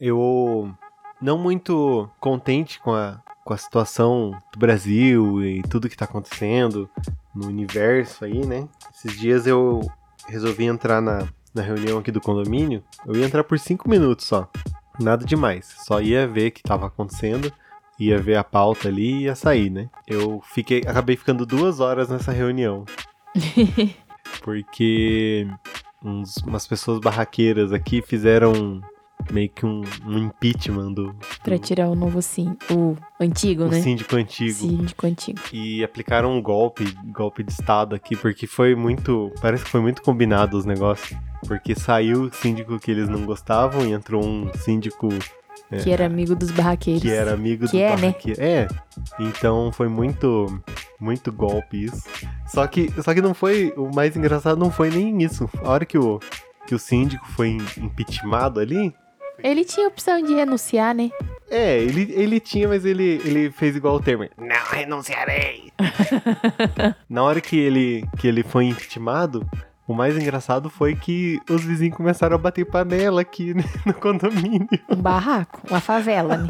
[0.00, 0.74] eu
[1.20, 6.88] não muito contente com a, com a situação do Brasil e tudo que tá acontecendo
[7.34, 8.68] no universo aí, né?
[8.94, 9.80] Esses dias eu
[10.26, 12.82] resolvi entrar na, na reunião aqui do condomínio.
[13.06, 14.50] Eu ia entrar por cinco minutos só.
[15.00, 15.74] Nada demais.
[15.86, 17.52] Só ia ver o que tava acontecendo,
[17.98, 19.88] ia ver a pauta ali e ia sair, né?
[20.06, 22.84] Eu fiquei, acabei ficando duas horas nessa reunião.
[24.42, 25.46] porque
[26.02, 28.80] uns, umas pessoas barraqueiras aqui fizeram
[29.32, 31.16] meio que um, um impeachment do, do.
[31.42, 32.56] Pra tirar o novo sim.
[32.70, 33.80] O antigo, o né?
[33.80, 34.52] síndico antigo.
[34.52, 35.40] Síndico antigo.
[35.52, 39.32] E aplicaram um golpe, golpe de Estado aqui, porque foi muito.
[39.40, 41.18] Parece que foi muito combinado os negócios.
[41.46, 45.08] Porque saiu o síndico que eles não gostavam e entrou um síndico.
[45.70, 47.02] É, que era amigo dos barraqueiros.
[47.02, 48.40] Que era amigo que do é, barraqueiro.
[48.40, 48.48] Né?
[48.48, 48.68] É.
[49.20, 50.62] Então foi muito.
[50.98, 52.08] Muito golpe isso.
[52.46, 53.72] Só que, só que não foi.
[53.76, 55.48] O mais engraçado não foi nem isso.
[55.62, 56.18] A hora que o,
[56.66, 58.92] que o síndico foi impeachmentado ali,
[59.42, 61.10] ele tinha a opção de renunciar, né?
[61.50, 64.30] É, ele, ele tinha, mas ele, ele fez igual o Temer.
[64.36, 65.72] Não renunciarei!
[67.08, 69.48] Na hora que ele, que ele foi intimado,
[69.86, 74.68] o mais engraçado foi que os vizinhos começaram a bater panela aqui né, no condomínio.
[74.88, 76.48] Um barraco, uma favela, né?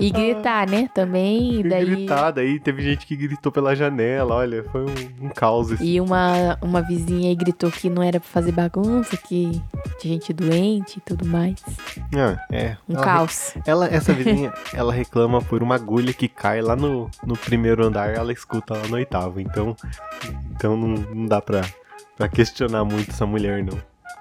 [0.00, 0.88] E gritar, né?
[0.94, 1.60] Também.
[1.60, 1.84] E daí...
[1.84, 5.78] gritar, daí teve gente que gritou pela janela, olha, foi um, um caos.
[5.80, 9.60] E uma, uma vizinha aí gritou que não era pra fazer bagunça, que
[9.98, 11.56] tinha gente doente e tudo mais.
[12.14, 12.76] Ah, é.
[12.88, 13.54] Um ela caos.
[13.66, 18.14] Ela, essa vizinha, ela reclama por uma agulha que cai lá no, no primeiro andar,
[18.14, 19.38] ela escuta lá no oitavo.
[19.38, 19.76] Então,
[20.52, 21.62] então não, não dá pra,
[22.16, 23.78] pra questionar muito essa mulher, não.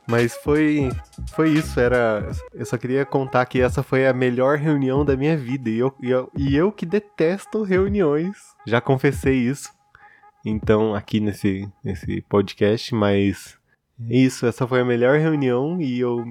[0.08, 0.90] Mas foi
[1.34, 5.38] foi isso, era eu só queria contar que essa foi a melhor reunião da minha
[5.38, 9.70] vida e eu, e eu, e eu que detesto reuniões, já confessei isso.
[10.44, 13.58] Então, aqui nesse nesse podcast, mas
[14.10, 16.26] é isso, essa foi a melhor reunião e eu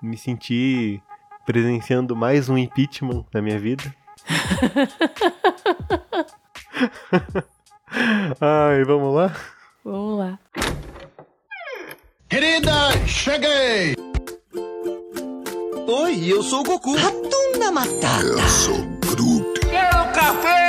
[0.00, 1.02] me senti
[1.44, 3.82] presenciando mais um impeachment na minha vida.
[8.50, 9.36] Ai, vamos lá?
[9.84, 10.38] Vamos lá.
[12.30, 12.72] Querida,
[13.06, 13.94] cheguei!
[15.86, 16.96] Oi, eu sou o Goku.
[16.96, 18.24] Ratunda Matata.
[18.24, 19.60] Eu sou Groot.
[19.60, 20.67] Quero café!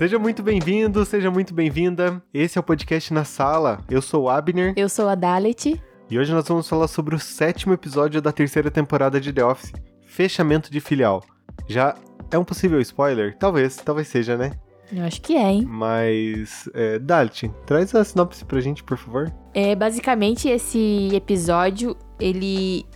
[0.00, 2.22] Seja muito bem-vindo, seja muito bem-vinda.
[2.32, 3.84] Esse é o podcast na sala.
[3.86, 4.72] Eu sou o Abner.
[4.74, 5.78] Eu sou a Dalet.
[6.10, 9.74] E hoje nós vamos falar sobre o sétimo episódio da terceira temporada de The Office,
[10.06, 11.22] Fechamento de Filial.
[11.68, 11.94] Já
[12.30, 13.36] é um possível spoiler?
[13.36, 14.52] Talvez, talvez seja, né?
[14.90, 15.66] Eu acho que é, hein?
[15.68, 19.30] Mas, é, Dalit, traz a sinopse pra gente, por favor.
[19.52, 22.86] É, basicamente, esse episódio, ele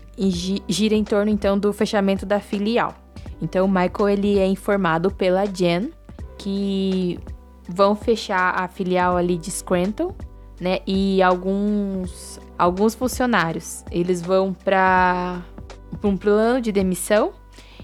[0.67, 2.95] gira em torno, então, do fechamento da filial.
[3.43, 5.91] Então, o Michael, ele é informado pela Jen,
[6.39, 7.19] que
[7.69, 10.15] vão fechar a filial ali de Scranton,
[10.61, 10.81] né?
[10.87, 15.43] E alguns alguns funcionários, eles vão para
[16.03, 17.33] um plano de demissão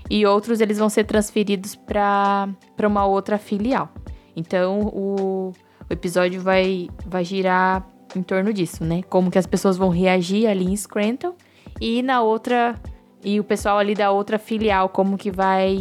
[0.08, 2.48] e outros eles vão ser transferidos para
[2.82, 3.88] uma outra filial.
[4.36, 5.52] Então o,
[5.88, 9.02] o episódio vai vai girar em torno disso, né?
[9.02, 11.34] Como que as pessoas vão reagir ali em Scranton
[11.80, 12.80] e na outra
[13.22, 15.78] e o pessoal ali da outra filial como que vai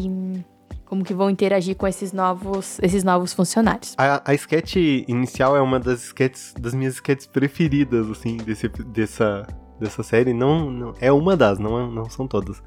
[0.90, 3.94] como que vão interagir com esses novos, esses novos funcionários.
[3.96, 4.76] A, a sketch
[5.08, 9.46] inicial é uma das sketches, das minhas sketches preferidas, assim, desse, dessa,
[9.80, 10.34] dessa série.
[10.34, 12.62] Não, não é uma das, não, não são todas.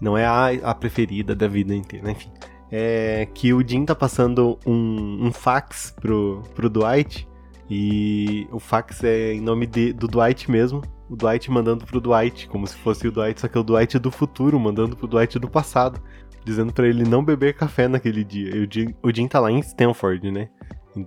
[0.00, 2.32] Não é a, a preferida da vida inteira, enfim.
[2.72, 7.28] É que o Jim tá passando um, um fax pro, pro Dwight.
[7.68, 10.80] E o fax é em nome de, do Dwight mesmo.
[11.10, 13.98] O Dwight mandando pro Dwight, como se fosse o Dwight, só que é o Dwight
[13.98, 16.00] do futuro mandando pro Dwight do passado
[16.44, 18.56] dizendo para ele não beber café naquele dia.
[18.56, 20.48] E o Jim, o Jim tá lá em Stanford, né?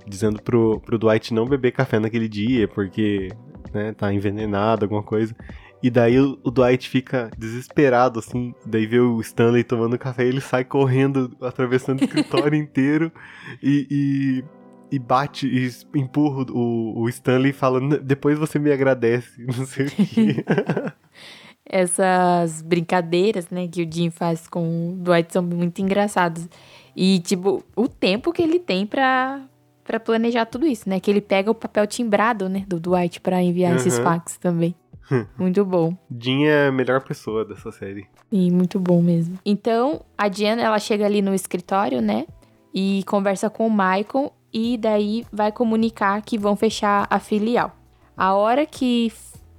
[0.08, 3.30] Dizendo pro, pro Dwight não beber café naquele dia, porque
[3.74, 5.36] né, tá envenenado, alguma coisa.
[5.84, 8.56] E daí o, o, Dwight fica desesperado, assim.
[8.66, 13.12] Daí vê o Stanley tomando café ele sai correndo, atravessando o escritório inteiro
[13.62, 13.86] e,
[14.90, 19.66] e, e, bate e empurra o, o Stanley e fala: Depois você me agradece, não
[19.66, 20.46] sei o que.
[21.66, 26.48] essas brincadeiras, né, que o Jim faz com o Dwight são muito engraçadas.
[26.96, 29.42] E, tipo, o tempo que ele tem pra,
[29.84, 31.00] pra planejar tudo isso, né?
[31.00, 33.78] Que ele pega o papel timbrado, né, do Dwight pra enviar uhum.
[33.78, 34.76] esses fax também.
[35.38, 35.96] muito bom.
[36.20, 38.08] Jean é a melhor pessoa dessa série.
[38.32, 39.38] E muito bom mesmo.
[39.46, 42.26] Então, a Jen, ela chega ali no escritório, né?
[42.74, 47.76] E conversa com o Michael e daí vai comunicar que vão fechar a filial.
[48.18, 49.12] A hora que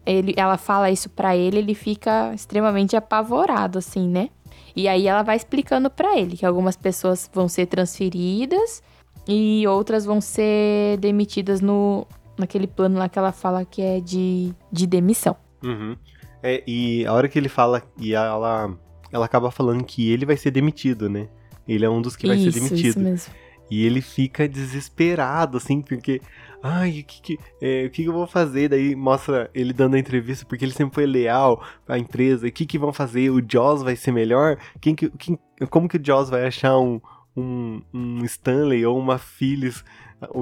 [0.06, 4.28] ele, ela fala isso pra ele, ele fica extremamente apavorado, assim, né?
[4.76, 8.82] E aí ela vai explicando pra ele que algumas pessoas vão ser transferidas
[9.26, 12.06] e outras vão ser demitidas no
[12.36, 15.36] naquele plano lá que ela fala que é de, de demissão.
[15.62, 15.96] Uhum.
[16.42, 18.76] É, e a hora que ele fala, e ela,
[19.12, 21.28] ela acaba falando que ele vai ser demitido, né?
[21.66, 22.88] Ele é um dos que vai isso, ser demitido.
[22.88, 23.34] isso mesmo.
[23.70, 26.20] E ele fica desesperado, assim, porque.
[26.62, 28.70] Ai, o que, que, é, o que, que eu vou fazer?
[28.70, 32.46] Daí mostra ele dando a entrevista, porque ele sempre foi leal à empresa.
[32.46, 33.28] O que, que vão fazer?
[33.30, 34.56] O Jaws vai ser melhor?
[34.80, 35.38] Quem que, quem,
[35.68, 37.00] como que o Jaws vai achar um,
[37.36, 39.84] um, um Stanley ou uma Phyllis,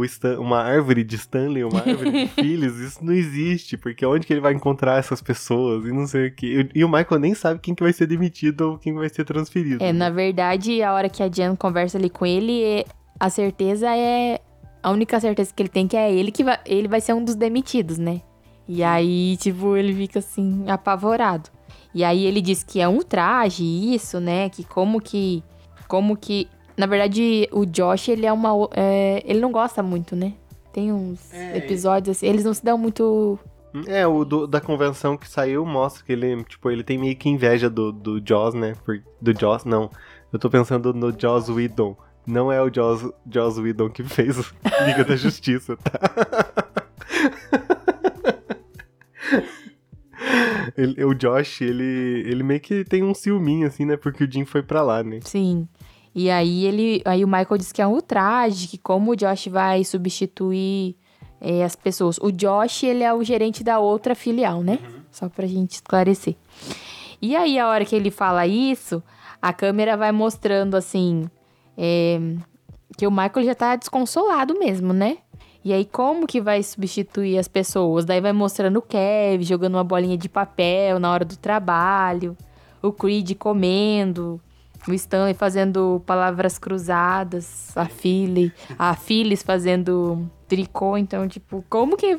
[0.04, 2.76] Stan, uma árvore de Stanley, uma árvore de Phyllis?
[2.78, 5.84] Isso não existe, porque onde que ele vai encontrar essas pessoas?
[5.84, 6.70] E não sei o que.
[6.72, 9.82] E o Michael nem sabe quem que vai ser demitido ou quem vai ser transferido.
[9.82, 12.84] É, na verdade, a hora que a Jen conversa ali com ele, é-
[13.24, 14.40] a certeza é.
[14.82, 17.24] A única certeza que ele tem que é ele que vai, ele vai ser um
[17.24, 18.20] dos demitidos, né?
[18.66, 21.48] E aí, tipo, ele fica assim, apavorado.
[21.94, 24.48] E aí ele diz que é um traje, isso, né?
[24.48, 25.42] Que como que.
[25.86, 26.48] Como que.
[26.76, 28.50] Na verdade, o Josh, ele é uma.
[28.74, 30.32] é, ele não gosta muito, né?
[30.72, 31.58] Tem uns É.
[31.58, 32.26] episódios assim.
[32.26, 33.38] Eles não se dão muito.
[33.86, 37.28] É, o do- da convenção que saiu mostra que ele, tipo, ele tem meio que
[37.28, 38.74] inveja do, do Jaws, né?
[38.84, 39.90] Por- do Jaws, não.
[40.32, 41.94] Eu tô pensando no Jaws Whedon.
[42.26, 44.44] Não é o Jaws, Jaws Whedon que fez o
[44.86, 45.92] Liga da Justiça, tá?
[50.76, 53.96] Ele- o Josh, ele, ele meio que tem um ciúminho, assim, né?
[53.96, 55.20] Porque o Jim foi pra lá, né?
[55.22, 55.68] Sim.
[56.14, 57.02] E aí ele.
[57.04, 60.96] Aí o Michael diz que é um ultraje, que como o Josh vai substituir
[61.40, 62.18] é, as pessoas.
[62.18, 64.78] O Josh, ele é o gerente da outra filial, né?
[65.10, 66.36] Só pra gente esclarecer.
[67.20, 69.02] E aí, a hora que ele fala isso,
[69.40, 71.28] a câmera vai mostrando assim.
[71.76, 72.18] É,
[72.96, 75.18] que o Michael já tá desconsolado mesmo, né?
[75.64, 78.04] E aí, como que vai substituir as pessoas?
[78.04, 82.36] Daí vai mostrando o Kev jogando uma bolinha de papel na hora do trabalho,
[82.82, 84.40] o Creed comendo,
[84.88, 90.98] o Stanley fazendo palavras cruzadas, a Philly, a Phyllis fazendo tricô.
[90.98, 92.18] Então, tipo, como que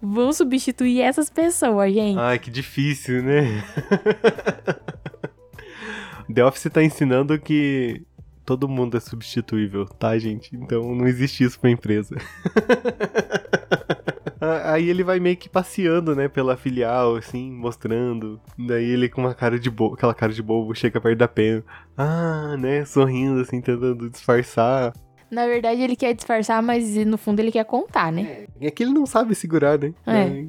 [0.00, 2.18] vão substituir essas pessoas, gente?
[2.18, 3.62] Ai, que difícil, né?
[6.32, 8.02] The Office tá ensinando que
[8.48, 10.56] todo mundo é substituível, tá, gente?
[10.56, 12.16] Então não existe isso pra empresa.
[14.64, 18.40] Aí ele vai meio que passeando, né, pela filial, assim, mostrando.
[18.58, 21.62] Daí ele com uma cara de bobo, aquela cara de bobo, chega perto da Pen.
[21.94, 24.94] Ah, né, sorrindo, assim, tentando disfarçar.
[25.30, 28.46] Na verdade, ele quer disfarçar, mas no fundo ele quer contar, né?
[28.58, 29.92] É que ele não sabe segurar, né?
[30.06, 30.46] É.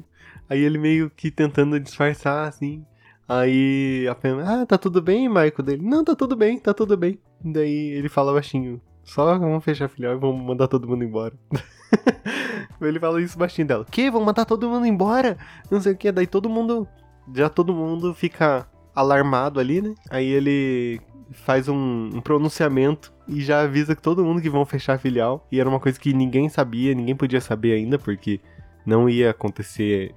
[0.48, 2.82] Aí ele meio que tentando disfarçar, assim.
[3.30, 5.62] Aí a Pam, ah, tá tudo bem, Michael?
[5.62, 7.16] Dele, não, tá tudo bem, tá tudo bem.
[7.40, 11.32] Daí ele fala baixinho, só vamos fechar a filial e vamos mandar todo mundo embora.
[12.82, 14.10] ele fala isso baixinho dela, que?
[14.10, 15.38] Vamos mandar todo mundo embora?
[15.70, 16.88] Não sei o que, daí todo mundo,
[17.32, 19.94] já todo mundo fica alarmado ali, né?
[20.10, 21.00] Aí ele
[21.30, 25.46] faz um, um pronunciamento e já avisa que todo mundo que vão fechar a filial.
[25.52, 28.40] E era uma coisa que ninguém sabia, ninguém podia saber ainda, porque
[28.84, 30.16] não ia acontecer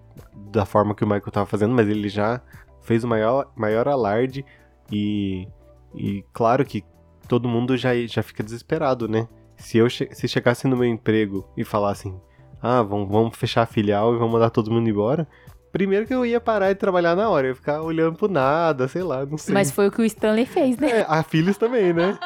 [0.51, 2.41] da forma que o Michael tava fazendo, mas ele já
[2.83, 4.45] fez o maior, maior alarde
[4.91, 5.47] e,
[5.95, 6.83] e claro que
[7.27, 9.27] todo mundo já, já fica desesperado, né?
[9.57, 12.19] Se eu che se chegasse no meu emprego e falassem,
[12.61, 15.27] ah, vamos, vamos fechar a filial e vamos mandar todo mundo embora,
[15.71, 18.87] primeiro que eu ia parar de trabalhar na hora, eu ia ficar olhando pro nada,
[18.87, 19.53] sei lá, não sei.
[19.53, 20.99] Mas foi o que o Stanley fez, né?
[20.99, 22.17] É, a Phyllis também, né?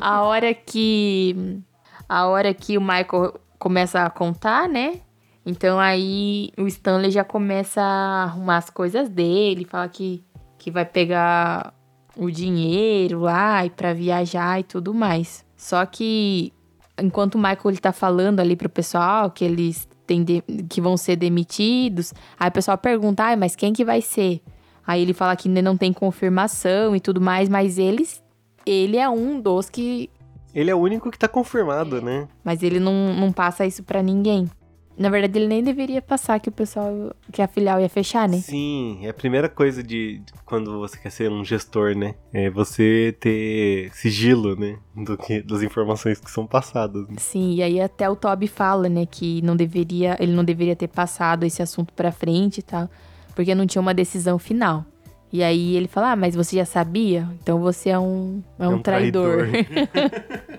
[0.00, 1.62] A hora que.
[2.06, 5.00] A hora que o Michael começa a contar, né?
[5.46, 10.24] Então aí o Stanley já começa a arrumar as coisas dele, fala que,
[10.58, 11.74] que vai pegar
[12.16, 15.44] o dinheiro lá e para viajar e tudo mais.
[15.56, 16.52] Só que
[17.00, 20.96] enquanto o Michael ele tá falando ali pro pessoal que eles têm de- que vão
[20.96, 24.40] ser demitidos, aí o pessoal pergunta: "Ai, mas quem que vai ser?"
[24.86, 28.22] Aí ele fala que ainda não tem confirmação e tudo mais, mas eles
[28.66, 30.08] ele é um dos que
[30.54, 32.28] Ele é o único que tá confirmado, né?
[32.42, 34.48] mas ele não, não passa isso pra ninguém.
[34.96, 38.36] Na verdade, ele nem deveria passar que o pessoal, que a filial ia fechar, né?
[38.38, 42.14] Sim, é a primeira coisa de, de quando você quer ser um gestor, né?
[42.32, 44.76] É você ter sigilo, né?
[44.94, 47.08] Do que, das informações que são passadas.
[47.08, 47.16] né?
[47.18, 50.88] Sim, e aí até o Toby fala, né, que não deveria, ele não deveria ter
[50.88, 52.88] passado esse assunto pra frente e tal,
[53.34, 54.84] porque não tinha uma decisão final.
[55.32, 57.28] E aí ele fala: "Ah, mas você já sabia?
[57.42, 59.48] Então você é um é um, traidor".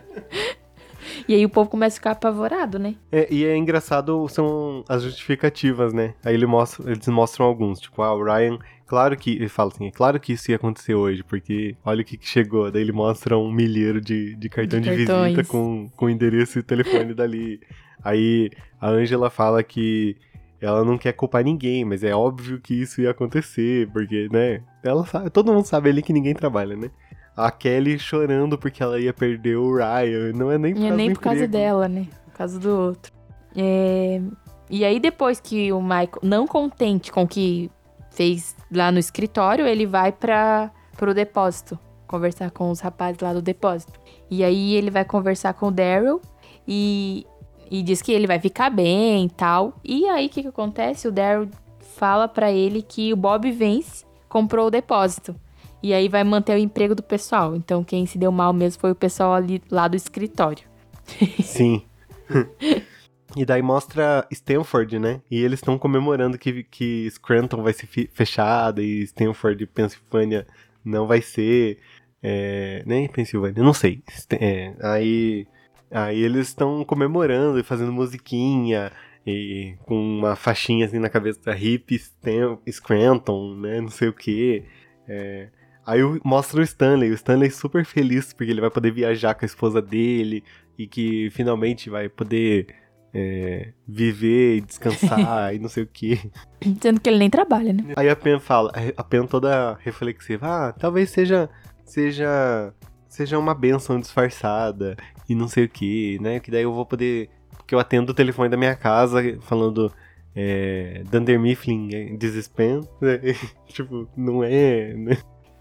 [1.28, 2.96] E aí o povo começa a ficar apavorado, né?
[3.12, 6.14] É, e é engraçado, são as justificativas, né?
[6.24, 9.88] Aí ele mostra, eles mostram alguns, tipo, ah, o Ryan, claro que, ele fala assim,
[9.88, 12.72] é claro que isso ia acontecer hoje, porque olha o que, que chegou.
[12.72, 16.64] Daí ele mostra um milheiro de, de cartão de, De visita com, com endereço e
[16.64, 17.60] telefone dali.
[18.04, 20.16] Aí a Angela fala que
[20.62, 24.62] ela não quer culpar ninguém, mas é óbvio que isso ia acontecer, porque, né?
[24.84, 26.90] Ela sabe, todo mundo sabe ali que ninguém trabalha, né?
[27.36, 30.96] A Kelly chorando porque ela ia perder o Ryan, não é nem por é causa
[30.96, 32.08] nem por causa dela, né?
[32.26, 33.12] Por causa do outro.
[33.56, 34.22] É,
[34.70, 37.70] E aí, depois que o Michael, não contente com o que
[38.12, 41.78] fez lá no escritório, ele vai para pro depósito.
[42.08, 44.00] Conversar com os rapazes lá do depósito.
[44.30, 46.22] E aí ele vai conversar com o Daryl
[46.68, 47.26] e,
[47.70, 49.74] e diz que ele vai ficar bem e tal.
[49.84, 51.08] E aí, o que, que acontece?
[51.08, 51.50] O Daryl
[51.80, 55.36] fala pra ele que o Bob Vance comprou o depósito.
[55.86, 57.56] E aí vai manter o emprego do pessoal.
[57.56, 60.68] Então, quem se deu mal mesmo foi o pessoal ali lá do escritório.
[61.44, 61.84] Sim.
[63.38, 65.22] e daí mostra Stanford, né?
[65.30, 70.48] E eles estão comemorando que, que Scranton vai ser fechada e Stanford, Pensilvânia,
[70.84, 71.78] não vai ser.
[72.24, 74.02] É, nem Pensilvânia, não sei.
[74.32, 75.46] É, aí,
[75.92, 78.92] aí eles estão comemorando e fazendo musiquinha.
[79.24, 81.96] E com uma faixinha assim na cabeça da hip
[82.72, 83.82] Scranton, né?
[83.82, 84.66] Não sei o que.
[85.86, 89.48] Aí mostra o Stanley, o Stanley super feliz porque ele vai poder viajar com a
[89.48, 90.44] esposa dele
[90.78, 92.68] e que finalmente vai poder
[93.14, 96.20] é, viver e descansar e não sei o que.
[96.82, 97.94] Sendo que ele nem trabalha, né?
[97.96, 101.50] Aí a Pen fala, a Pen toda reflexiva, ah, talvez seja
[101.86, 102.74] seja
[103.08, 104.98] seja uma benção disfarçada
[105.30, 106.40] e não sei o que, né?
[106.40, 109.92] Que daí eu vou poder, porque eu atendo o telefone da minha casa falando
[110.36, 113.20] é, Dunder Mifflin, é, Desespen, né?
[113.68, 115.18] tipo, não é, né?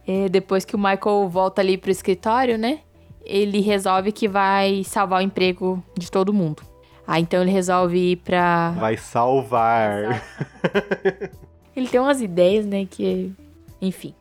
[0.06, 2.80] É, depois que o Michael volta ali pro escritório, né?
[3.24, 6.62] Ele resolve que vai salvar o emprego de todo mundo.
[7.06, 8.70] Ah, então ele resolve ir pra.
[8.72, 10.22] Vai salvar.
[11.76, 12.86] Ele tem umas ideias, né?
[12.88, 13.32] Que.
[13.82, 14.14] Enfim.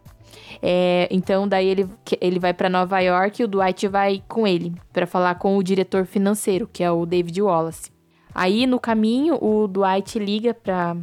[0.61, 1.87] É, então, daí ele,
[2.19, 5.63] ele vai pra Nova York e o Dwight vai com ele pra falar com o
[5.63, 7.91] diretor financeiro, que é o David Wallace.
[8.33, 10.97] Aí, no caminho, o Dwight liga pra,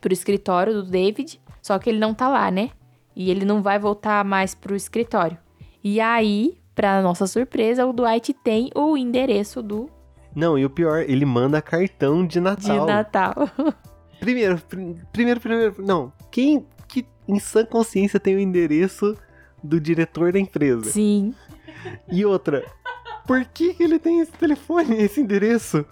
[0.00, 2.70] pro escritório do David, só que ele não tá lá, né?
[3.14, 5.36] E ele não vai voltar mais pro escritório.
[5.84, 9.88] E aí, pra nossa surpresa, o Dwight tem o endereço do
[10.34, 12.86] Não, e o pior, ele manda cartão de de Natal.
[12.86, 13.34] Natal.
[14.20, 16.12] Primeiro, prim- primeiro, primeiro, não.
[16.30, 19.16] Quem que em sã consciência tem o endereço
[19.62, 20.84] do diretor da empresa?
[20.84, 21.34] Sim.
[22.08, 22.64] E outra,
[23.26, 25.84] por que, que ele tem esse telefone, esse endereço?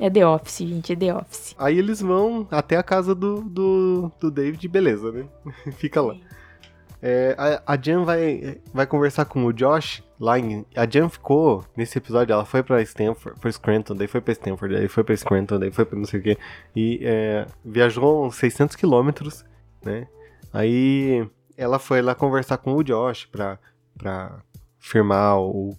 [0.00, 1.54] É The Office, gente, é The Office.
[1.56, 5.24] Aí eles vão até a casa do, do, do David, beleza, né?
[5.78, 6.16] Fica lá.
[7.02, 10.64] É, a, a Jan vai, vai conversar com o Josh lá em.
[10.74, 14.74] A Jan ficou, nesse episódio, ela foi pra Stanford, foi Scranton, daí foi pra Stanford,
[14.74, 16.38] daí foi pra Scranton, daí foi pra não sei o quê.
[16.74, 19.44] E é, viajou uns 600 quilômetros,
[19.84, 20.08] né?
[20.52, 23.58] Aí ela foi lá conversar com o Josh pra,
[23.96, 24.40] pra
[24.78, 25.76] firmar o,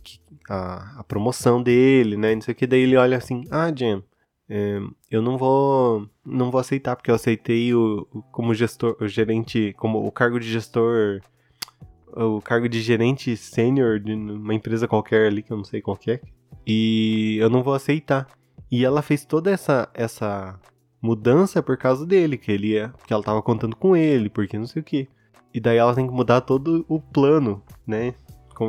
[0.50, 2.36] a, a promoção dele, né?
[2.36, 2.68] Não sei o que.
[2.68, 4.04] Daí ele olha assim: Ah, Jan,
[4.50, 4.80] é,
[5.12, 9.74] eu não vou não vou aceitar porque eu aceitei o, o- como gestor o gerente
[9.77, 11.22] como o cargo de gestor
[12.16, 15.98] o cargo de gerente sênior de uma empresa qualquer ali que eu não sei qual
[16.08, 16.20] é.
[16.66, 18.27] E eu não vou aceitar.
[18.72, 20.60] E ela fez toda essa essa
[21.01, 24.66] mudança por causa dele que ele ia que ela tava contando com ele porque não
[24.66, 25.08] sei o que
[25.54, 28.13] e daí ela tem que mudar todo o plano né?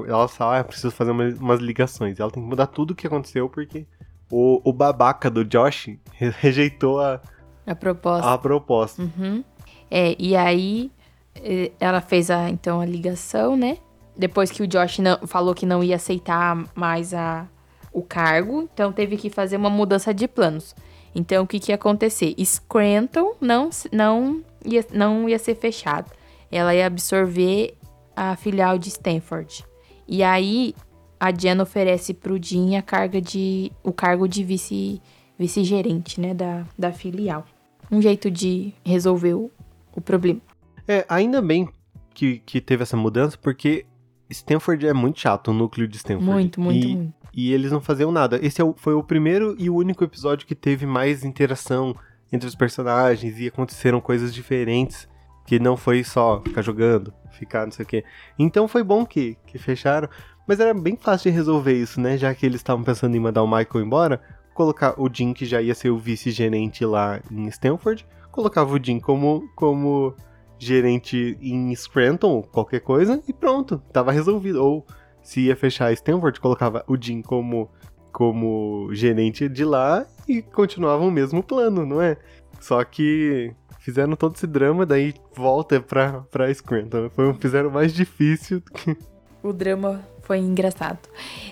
[0.07, 2.21] Ela fala ah, preciso fazer uma- umas ligações.
[2.21, 3.87] Ela tem que mudar tudo o que aconteceu porque
[4.31, 7.21] o, o babaca do Josh re- rejeitou a,
[7.67, 8.31] A proposta.
[8.31, 9.03] a proposta.
[9.03, 9.43] Uhum.
[9.91, 10.91] É, e aí
[11.37, 13.79] eh, ela fez a, então a ligação, né?
[14.17, 17.47] Depois que o Josh não- falou que não ia aceitar mais a,
[17.93, 20.75] o cargo, então teve que fazer uma mudança de planos.
[21.15, 22.35] Então o que, que ia acontecer?
[22.45, 26.11] Scranton não, não, ia, não ia ser fechado.
[26.51, 27.75] Ela ia absorver
[28.15, 29.65] a filial de Stanford.
[30.07, 30.75] E aí
[31.21, 35.01] a Jen oferece pro Jim a carga de, o cargo de vice,
[35.39, 37.45] vice-gerente, né, da, da filial.
[37.91, 39.51] Um jeito de resolver o,
[39.95, 40.41] o problema.
[40.87, 41.69] É, ainda bem
[42.15, 43.87] que, que teve essa mudança, porque
[44.31, 46.31] Stanford é muito chato, o núcleo de Stanford.
[46.31, 47.15] Muito, muito, e, muito.
[47.33, 48.39] E eles não faziam nada.
[48.43, 51.95] Esse é foi o primeiro e o único episódio que teve mais interação
[52.33, 55.09] entre os personagens e aconteceram coisas diferentes.
[55.47, 58.05] Que não foi só ficar jogando, ficar não sei o quê.
[58.39, 60.07] Então foi bom que, que fecharam.
[60.49, 62.17] Mas era bem fácil de resolver isso, né?
[62.17, 64.21] Já que eles estavam pensando em mandar o Michael embora,
[64.55, 68.99] colocar o Jim, que já ia ser o vice-gerente lá em Stanford, colocava o Jim
[68.99, 70.15] como, como
[70.59, 74.65] gerente em Scranton, qualquer coisa, e pronto, tava resolvido.
[74.65, 74.87] Ou
[75.23, 77.71] se ia fechar Stanford, colocava o Jim como
[78.11, 82.17] como gerente de lá e continuavam o mesmo plano, não é?
[82.59, 87.11] Só que fizeram todo esse drama, daí volta pra, pra Scranton.
[87.11, 88.97] Foi, fizeram mais difícil do que.
[89.43, 91.01] O drama foi engraçado.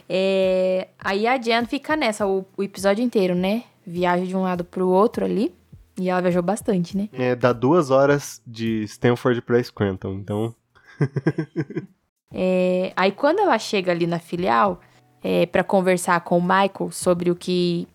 [0.08, 3.64] É, Aí a Jen fica nessa o, o episódio inteiro, né?
[3.84, 5.52] Viaja de um lado pro outro ali.
[5.98, 7.08] E ela viajou bastante, né?
[7.12, 10.54] É, dá duas horas de Stanford pra Scranton, então.
[12.32, 14.80] É, Aí quando ela chega ali na filial
[15.22, 17.86] é, para conversar com o Michael sobre o que.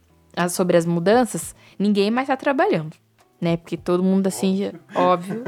[0.50, 2.96] sobre as mudanças, ninguém mais tá trabalhando.
[3.40, 3.58] Né?
[3.58, 5.44] Porque todo mundo assim, já- óbvio.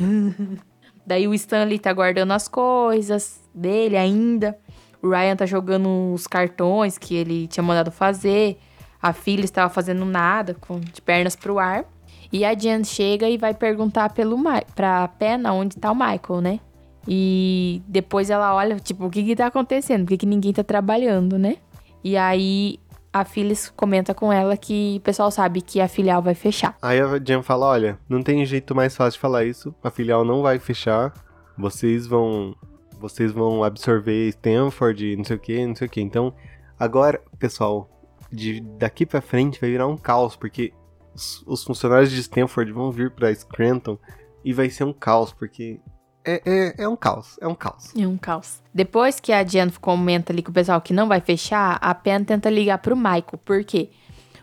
[1.06, 4.58] Daí o Stanley tá guardando as coisas dele ainda.
[5.00, 8.58] O Ryan tá jogando os cartões que ele tinha mandado fazer.
[9.00, 11.84] A filha estava fazendo nada, com de pernas pro ar.
[12.32, 16.40] E a Jen chega e vai perguntar pelo Ma pra Pena onde tá o Michael,
[16.40, 16.60] né?
[17.06, 20.02] E depois ela olha, tipo, o que que tá acontecendo?
[20.02, 21.58] Por que, que ninguém tá trabalhando, né?
[22.02, 22.80] E aí
[23.20, 26.76] a Phyllis comenta com ela que o pessoal sabe que a filial vai fechar.
[26.82, 29.74] Aí a Jen fala: olha, não tem jeito mais fácil de falar isso.
[29.82, 31.14] A filial não vai fechar.
[31.56, 32.54] Vocês vão.
[33.00, 36.00] Vocês vão absorver Stanford, não sei o que, não sei o que.
[36.00, 36.32] Então,
[36.78, 37.90] agora, pessoal,
[38.32, 40.72] de daqui pra frente vai virar um caos, porque
[41.14, 43.98] os, os funcionários de Stanford vão vir pra Scranton
[44.42, 45.78] e vai ser um caos, porque
[46.26, 47.94] é, é, é um caos, é um caos.
[47.96, 48.60] É um caos.
[48.74, 52.24] Depois que a Jen comenta ali com o pessoal que não vai fechar, a Pen
[52.24, 53.38] tenta ligar pro Michael.
[53.44, 53.90] Por quê?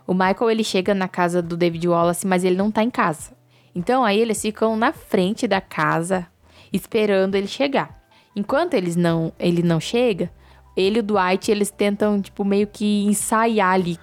[0.07, 3.31] O Michael, ele chega na casa do David Wallace, mas ele não tá em casa.
[3.75, 6.25] Então, aí eles ficam na frente da casa,
[6.71, 8.01] esperando ele chegar.
[8.35, 10.31] Enquanto eles não, ele não chega,
[10.75, 13.99] ele e o Dwight, eles tentam, tipo, meio que ensaiar ali.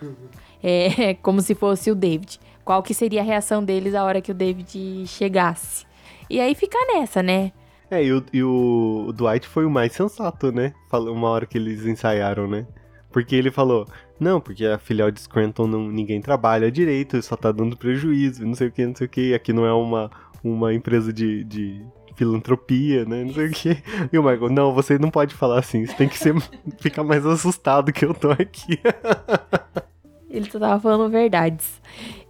[0.62, 2.38] É, como se fosse o David.
[2.64, 5.86] Qual que seria a reação deles a hora que o David chegasse.
[6.28, 7.52] E aí fica nessa, né?
[7.90, 10.72] É, e o, e o, Dwight foi o mais sensato, né?
[10.88, 12.66] Falou uma hora que eles ensaiaram, né?
[13.10, 13.86] Porque ele falou,
[14.18, 18.54] não, porque a filial de Scranton não, ninguém trabalha direito, só tá dando prejuízo, não
[18.54, 19.34] sei o que, não sei o que.
[19.34, 20.08] Aqui não é uma,
[20.44, 23.24] uma empresa de, de filantropia, né?
[23.24, 23.82] Não sei o que.
[24.12, 26.34] E o Michael, não, você não pode falar assim, você tem que ser,
[26.78, 28.78] ficar mais assustado que eu tô aqui.
[30.30, 31.80] Ele só tava falando verdades.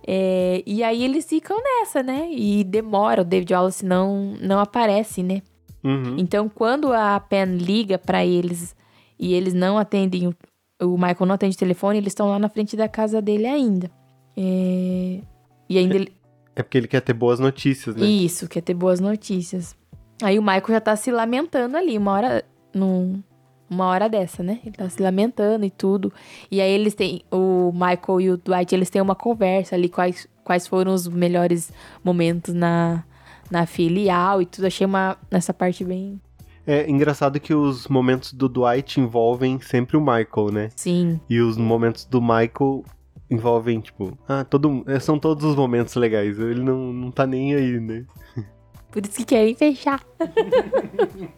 [0.07, 2.31] É, e aí eles ficam nessa, né?
[2.33, 5.43] E demora, o David Wallace não, não aparece, né?
[5.83, 6.17] Uhum.
[6.19, 8.77] Então, quando a Pen liga pra eles
[9.19, 10.35] e eles não atendem, o,
[10.83, 13.91] o Michael não atende o telefone, eles estão lá na frente da casa dele ainda.
[14.37, 15.21] É,
[15.69, 16.13] e ainda ele,
[16.57, 18.07] É porque ele quer ter boas notícias, né?
[18.07, 19.77] Isso, quer ter boas notícias.
[20.23, 22.45] Aí o Michael já tá se lamentando ali, uma hora.
[22.75, 23.23] Num,
[23.69, 24.61] uma hora dessa, né?
[24.65, 26.13] Ele tá se lamentando e tudo.
[26.51, 27.23] E aí eles têm.
[27.31, 31.73] O Michael e o Dwight, eles têm uma conversa ali, quais, quais foram os melhores
[32.03, 33.05] momentos na,
[33.51, 34.67] na filial e tudo.
[34.67, 36.21] Achei uma, nessa parte bem.
[36.67, 40.69] É engraçado que os momentos do Dwight envolvem sempre o Michael, né?
[40.77, 41.21] Sim.
[41.29, 42.85] E os momentos do Michael
[43.31, 46.39] envolvem, tipo, ah, todo, é, são todos os momentos legais.
[46.39, 48.05] Ele não, não tá nem aí, né?
[48.91, 50.01] Por isso que querem fechar.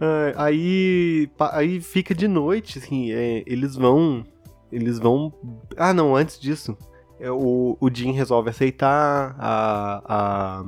[0.00, 4.24] Ah, aí, aí fica de noite, assim, é, eles vão.
[4.70, 5.32] Eles vão.
[5.76, 6.76] Ah, não, antes disso.
[7.20, 10.64] É, o, o Jim resolve aceitar a, a,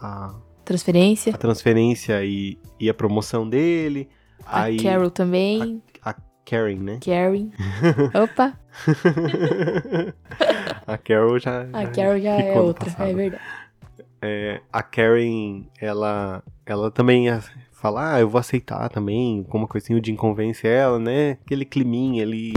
[0.00, 1.32] a, Transferência.
[1.34, 4.08] a transferência e, e a promoção dele.
[4.44, 5.82] A aí, Carol também.
[6.02, 6.98] A Karen, né?
[7.04, 7.50] Karen.
[8.22, 8.58] Opa,
[10.86, 11.62] a Carol já.
[11.72, 13.08] a Carol já é outra, passado.
[13.10, 13.42] é verdade.
[14.22, 17.40] É, a Karen, ela, ela também é-
[17.72, 21.32] fala, ah, eu vou aceitar também, como coisinha, o Jim convence ela, né?
[21.44, 22.52] Aquele climinha ali,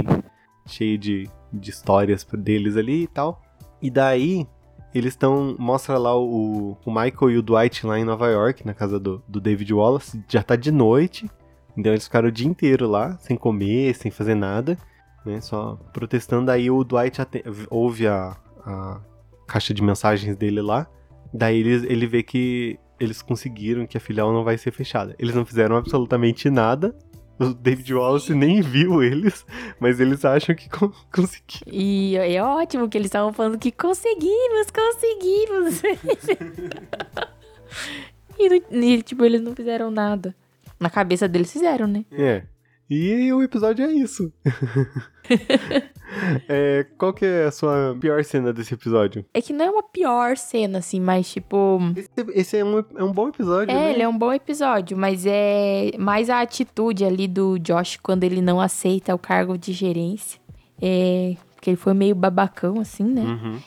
[0.66, 3.42] cheio de, de histórias deles ali e tal.
[3.82, 4.48] E daí,
[4.94, 8.74] eles estão, mostra lá o, o Michael e o Dwight lá em Nova York, na
[8.74, 11.30] casa do, do David Wallace, já tá de noite,
[11.78, 14.78] então eles ficaram o dia inteiro lá, sem comer, sem fazer nada,
[15.26, 15.40] né?
[15.40, 17.22] Só protestando, aí o Dwight
[17.70, 18.36] ouve a,
[18.66, 19.00] a
[19.48, 20.88] caixa de mensagens dele lá,
[21.34, 25.16] Daí ele, ele vê que eles conseguiram que a filial não vai ser fechada.
[25.18, 26.96] Eles não fizeram absolutamente nada.
[27.40, 29.46] O David Wallace nem viu eles,
[29.80, 31.72] mas eles acham que con conseguiram.
[31.72, 35.82] E é ótimo que eles estavam falando que conseguimos, conseguimos.
[38.38, 40.36] e, e, tipo, eles não fizeram nada.
[40.78, 42.06] Na cabeça deles fizeram, né?
[42.12, 42.44] É.
[42.90, 44.34] E o episódio é isso.
[46.48, 49.26] É, qual que é a sua pior cena desse episódio?
[49.34, 51.80] É que não é uma pior cena, assim, mas tipo.
[51.96, 53.94] Esse, esse é, um, é um bom episódio, É, né?
[53.94, 58.42] ele é um bom episódio, mas é mais a atitude ali do Josh quando ele
[58.42, 60.40] não aceita o cargo de gerência.
[60.82, 61.36] É.
[61.56, 63.22] Porque ele foi meio babacão, assim, né?
[63.22, 63.60] Uhum.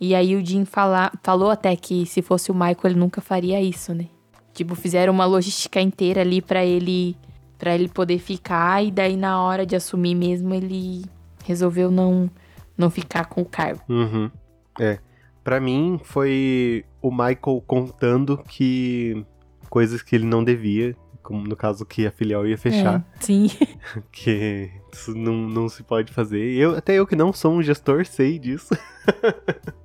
[0.00, 3.60] E aí o Jim fala, falou até que se fosse o Michael, ele nunca faria
[3.60, 4.06] isso, né?
[4.54, 7.16] Tipo, fizeram uma logística inteira ali pra ele
[7.58, 11.04] Pra ele poder ficar e daí na hora de assumir mesmo ele
[11.44, 12.30] resolveu não
[12.76, 13.80] não ficar com o cargo.
[13.88, 14.30] Uhum.
[14.78, 14.98] É.
[15.44, 19.24] Pra mim, foi o Michael contando que
[19.68, 23.48] coisas que ele não devia, como no caso que a filial ia fechar, É, sim.
[24.12, 26.40] que isso não, não se pode fazer.
[26.54, 28.74] Eu, até eu que não sou um gestor sei disso.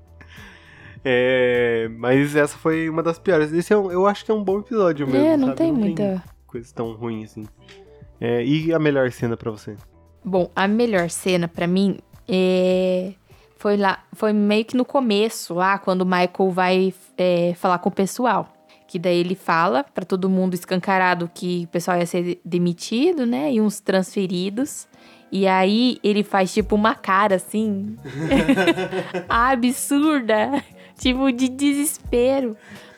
[1.07, 3.53] É, mas essa foi uma das piores.
[3.53, 5.23] Esse é um- eu acho que é um bom episódio mesmo.
[5.27, 5.57] é, não sabe?
[5.59, 6.23] tem muita.
[6.47, 7.45] coisa tão ruim assim.
[8.19, 9.75] É, e a melhor cena pra você?
[10.25, 13.13] Bom, a melhor cena pra mim é
[13.65, 17.89] foi lá, foi meio que no começo, lá quando o Michael vai é, falar com
[17.89, 18.47] o pessoal.
[18.87, 23.51] Que daí ele fala pra todo mundo escancarado que o pessoal ia ser demitido, né?
[23.51, 24.87] E uns transferidos.
[25.31, 27.97] E aí ele faz tipo uma cara assim.
[29.27, 30.63] absurda.
[30.99, 32.55] Tipo de desespero.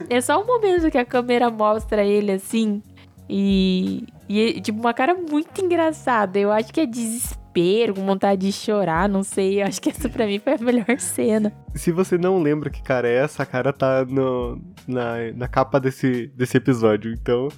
[0.10, 2.84] É só um momento que a câmera mostra ele assim.
[3.30, 6.40] E, e tipo, uma cara muito engraçada.
[6.40, 9.62] Eu acho que é desespero, com vontade de chorar, não sei.
[9.62, 11.52] Eu acho que essa pra mim foi a melhor cena.
[11.76, 15.80] Se você não lembra que cara é essa, a cara tá no, na, na capa
[15.80, 17.50] desse, desse episódio, então.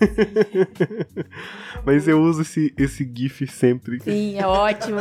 [1.84, 4.00] Mas eu uso esse, esse GIF sempre.
[4.00, 5.00] Sim, é ótimo.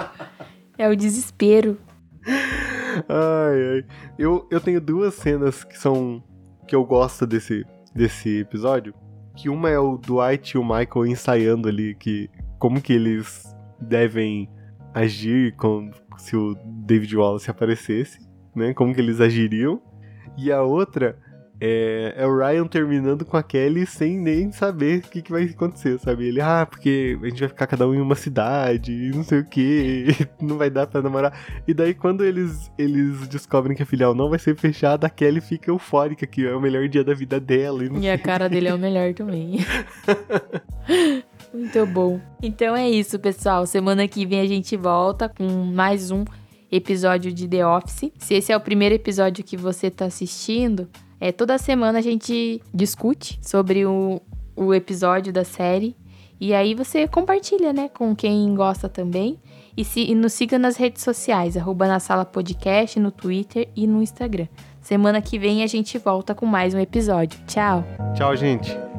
[0.78, 1.78] é o desespero.
[2.26, 3.84] Ai, ai.
[4.18, 6.22] Eu, eu tenho duas cenas que são.
[6.66, 8.94] que eu gosto desse, desse episódio.
[9.36, 12.30] Que uma é o Dwight e o Michael ensaiando ali que.
[12.58, 14.48] como que eles devem
[14.92, 18.18] agir com, se o David Wallace aparecesse,
[18.54, 18.72] né?
[18.72, 19.82] Como que eles agiriam.
[20.36, 21.18] E a outra
[21.60, 25.44] é, é o Ryan terminando com a Kelly sem nem saber o que, que vai
[25.44, 26.26] acontecer, sabe?
[26.26, 29.40] Ele, ah, porque a gente vai ficar cada um em uma cidade, e não sei
[29.40, 30.06] o que,
[30.40, 31.38] não vai dar pra namorar.
[31.66, 35.40] E daí, quando eles, eles descobrem que a filial não vai ser fechada, a Kelly
[35.40, 37.84] fica eufórica, que é o melhor dia da vida dela.
[37.84, 39.58] E E a cara dele é o melhor também.
[41.54, 42.20] Muito bom.
[42.42, 43.64] Então é isso, pessoal.
[43.64, 46.24] Semana que vem a gente volta com mais um
[46.70, 48.10] episódio de The Office.
[48.18, 50.88] Se esse é o primeiro episódio que você tá assistindo,
[51.20, 54.20] é toda semana a gente discute sobre o,
[54.56, 55.96] o episódio da série.
[56.40, 59.38] E aí você compartilha, né, com quem gosta também.
[59.76, 63.86] E, se, e nos siga nas redes sociais, arroba na sala podcast, no Twitter e
[63.86, 64.46] no Instagram.
[64.80, 67.40] Semana que vem a gente volta com mais um episódio.
[67.46, 67.84] Tchau!
[68.14, 68.93] Tchau, gente.